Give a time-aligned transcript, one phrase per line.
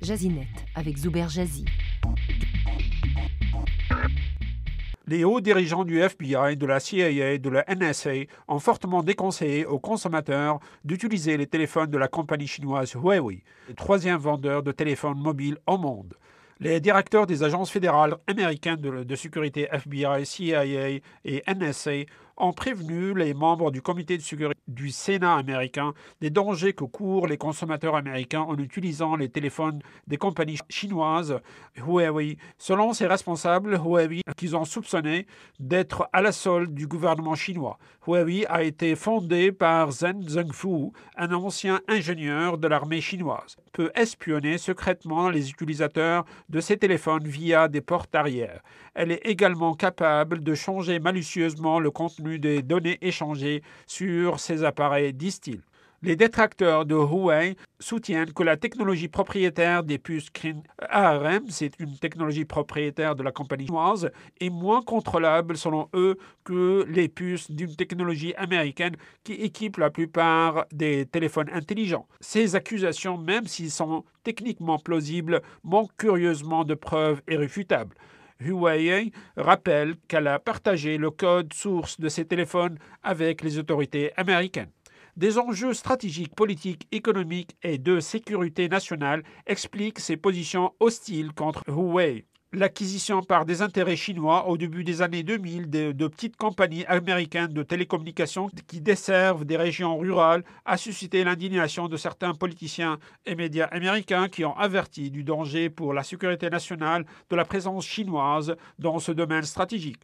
[0.00, 1.64] Jazinet avec Zuber Jazzy.
[5.06, 9.66] Les hauts dirigeants du FBI, de la CIA et de la NSA ont fortement déconseillé
[9.66, 15.18] aux consommateurs d'utiliser les téléphones de la compagnie chinoise Huawei, le troisième vendeur de téléphones
[15.18, 16.14] mobiles au monde.
[16.60, 22.04] Les directeurs des agences fédérales américaines de, de, sécurité FBI, CIA et NSA
[22.40, 27.26] ont prévenu les membres du comité de sécurité du Sénat américain des dangers que courent
[27.26, 31.40] les consommateurs américains en utilisant les téléphones des compagnies chinoises
[31.76, 32.36] Huawei.
[32.58, 35.26] Selon ces responsables, Huawei, qu'ils ont soupçonné
[35.58, 37.78] d'être à la solde du gouvernement chinois.
[38.06, 44.58] Huawei a été fondé par Zheng Zhengfu, un ancien ingénieur de l'armée chinoise, peut espionner
[44.58, 48.62] secrètement les utilisateurs de ces téléphones via des portes arrière.
[48.94, 55.12] Elle est également capable de changer malicieusement le contenu des données échangées sur ces appareils,
[55.12, 55.62] disent-ils.
[56.02, 61.98] Les détracteurs de Huawei soutiennent que la technologie propriétaire des puces Kirin ARM, c'est une
[61.98, 67.76] technologie propriétaire de la compagnie chinoise, est moins contrôlable selon eux que les puces d'une
[67.76, 72.08] technologie américaine qui équipe la plupart des téléphones intelligents.
[72.20, 77.94] Ces accusations, même s'ils sont techniquement plausibles, manquent curieusement de preuves irréfutables.
[78.40, 84.70] Huawei rappelle qu'elle a partagé le code source de ses téléphones avec les autorités américaines.
[85.16, 92.24] Des enjeux stratégiques, politiques, économiques et de sécurité nationale expliquent ses positions hostiles contre Huawei
[92.52, 97.52] l'acquisition par des intérêts chinois au début des années 2000 de, de, petites compagnies américaines
[97.52, 103.66] de télécommunications qui desservent des régions rurales a suscité l'indignation de certains politiciens et médias
[103.66, 108.98] américains qui ont averti du danger pour la sécurité nationale de la présence chinoise dans
[108.98, 110.00] ce domaine stratégique.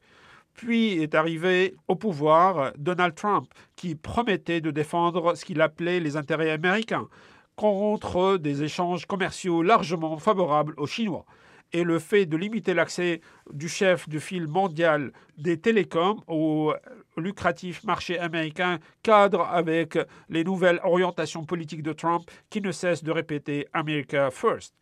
[0.55, 6.17] Puis est arrivé au pouvoir Donald Trump, qui promettait de défendre ce qu'il appelait les
[6.17, 7.09] intérêts américains
[7.57, 11.27] contre des échanges commerciaux largement favorables aux Chinois
[11.73, 13.21] et le fait de limiter l'accès
[13.53, 16.75] du chef du fil mondial des télécoms au
[17.17, 23.13] lucratif marché américain cadre avec les nouvelles orientations politiques de Trump qui ne cessent de
[23.13, 24.75] répéter America First.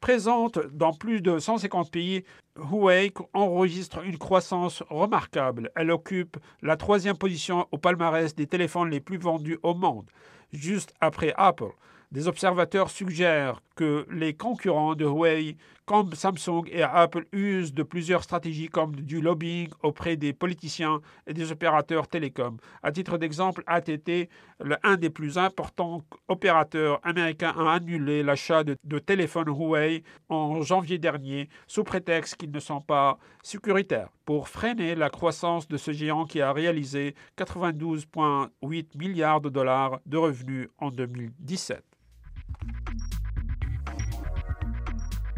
[0.00, 2.24] Présente dans plus de 150 pays,
[2.56, 5.70] Huawei enregistre une croissance remarquable.
[5.76, 10.06] Elle occupe la troisième position au palmarès des téléphones les plus vendus au monde,
[10.52, 11.72] juste après Apple.
[12.12, 15.56] Des observateurs suggèrent que les concurrents de Huawei,
[15.90, 21.34] comme Samsung et Apple, usent de plusieurs stratégies comme du lobbying auprès des politiciens et
[21.34, 22.58] des opérateurs télécoms.
[22.84, 24.28] À titre d'exemple, ATT,
[24.60, 30.98] l'un des plus importants opérateurs américains, a annulé l'achat de, de téléphones Huawei en janvier
[30.98, 36.24] dernier sous prétexte qu'ils ne sont pas sécuritaires pour freiner la croissance de ce géant
[36.24, 41.82] qui a réalisé 92,8 milliards de dollars de revenus en 2017.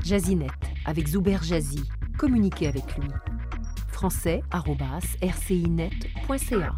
[0.05, 0.49] Jazinet
[0.85, 1.83] avec Zuber Jazzy.
[2.19, 3.09] Communiquez avec lui.
[3.89, 6.75] français.rcinet.ca